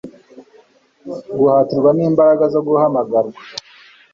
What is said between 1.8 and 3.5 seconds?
n'imbaraga zo guhamagarwa